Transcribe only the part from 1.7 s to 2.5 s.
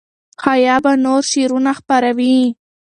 خپروي.